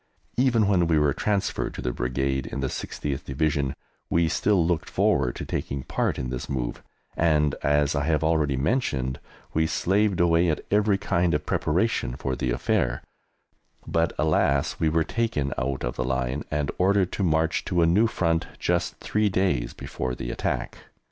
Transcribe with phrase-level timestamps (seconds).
[0.35, 3.75] Even when we were transferred to the Brigade in the 60th Division
[4.09, 6.81] we still looked forward to taking part in this move,
[7.15, 9.19] and, as I have already mentioned,
[9.53, 13.03] we slaved away at every kind of preparation for the affair,
[13.85, 17.85] but, alas, we were taken out of the line, and ordered to march to a
[17.85, 20.79] new front, just three days before the attack.